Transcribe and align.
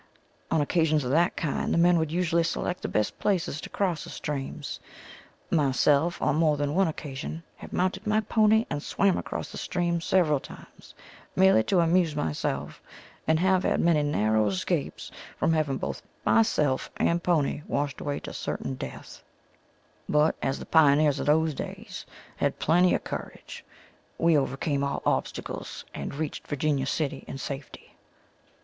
On 0.49 0.61
occasions 0.61 1.03
of 1.03 1.11
that 1.11 1.37
kind 1.37 1.71
the 1.71 1.77
men 1.77 1.99
would 1.99 2.11
usually 2.11 2.41
select 2.41 2.81
the 2.81 2.87
best 2.87 3.19
places 3.19 3.61
to 3.61 3.69
cross 3.69 4.03
the 4.03 4.09
streams, 4.09 4.79
myself 5.51 6.19
on 6.23 6.37
more 6.37 6.57
than 6.57 6.73
one 6.73 6.87
occasion 6.87 7.43
have 7.57 7.71
mounted 7.71 8.07
my 8.07 8.19
pony 8.21 8.65
and 8.67 8.81
swam 8.81 9.15
across 9.15 9.51
the 9.51 9.59
stream 9.59 10.01
several 10.01 10.39
times 10.39 10.95
merely 11.35 11.61
to 11.65 11.81
amuse 11.81 12.15
myself 12.15 12.81
and 13.27 13.39
have 13.39 13.61
had 13.61 13.79
many 13.79 14.01
narow 14.01 14.47
escapes 14.47 15.11
from 15.37 15.53
having 15.53 15.77
both 15.77 16.01
myself 16.25 16.89
and 16.97 17.21
pony 17.21 17.61
washed 17.67 18.01
away 18.01 18.19
to 18.21 18.33
certain 18.33 18.73
death, 18.73 19.21
but 20.09 20.35
as 20.41 20.57
the 20.57 20.65
pioneers 20.65 21.19
of 21.19 21.27
those 21.27 21.53
days 21.53 22.07
had 22.37 22.57
plenty 22.57 22.95
of 22.95 23.03
courage 23.03 23.63
we 24.17 24.35
overcame 24.35 24.83
all 24.83 25.03
obstacles 25.05 25.85
and 25.93 26.15
reached 26.15 26.47
Virginia 26.47 26.87
City 26.87 27.23
in 27.27 27.37
safety. 27.37 27.93